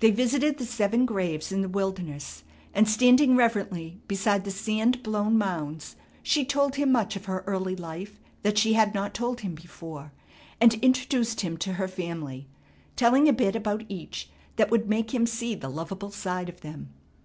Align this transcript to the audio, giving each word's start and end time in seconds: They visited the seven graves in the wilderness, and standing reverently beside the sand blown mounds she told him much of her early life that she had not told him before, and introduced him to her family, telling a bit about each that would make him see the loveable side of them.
They 0.00 0.10
visited 0.10 0.58
the 0.58 0.66
seven 0.66 1.06
graves 1.06 1.52
in 1.52 1.62
the 1.62 1.68
wilderness, 1.68 2.42
and 2.74 2.88
standing 2.88 3.36
reverently 3.36 4.00
beside 4.08 4.42
the 4.44 4.50
sand 4.50 5.00
blown 5.04 5.38
mounds 5.38 5.94
she 6.24 6.44
told 6.44 6.74
him 6.74 6.90
much 6.90 7.14
of 7.14 7.26
her 7.26 7.44
early 7.46 7.76
life 7.76 8.18
that 8.42 8.58
she 8.58 8.72
had 8.72 8.94
not 8.94 9.14
told 9.14 9.42
him 9.42 9.54
before, 9.54 10.10
and 10.60 10.74
introduced 10.82 11.42
him 11.42 11.56
to 11.58 11.74
her 11.74 11.86
family, 11.86 12.48
telling 12.96 13.28
a 13.28 13.32
bit 13.32 13.54
about 13.54 13.84
each 13.88 14.28
that 14.56 14.72
would 14.72 14.88
make 14.88 15.14
him 15.14 15.24
see 15.24 15.54
the 15.54 15.70
loveable 15.70 16.10
side 16.10 16.48
of 16.48 16.62
them. 16.62 16.92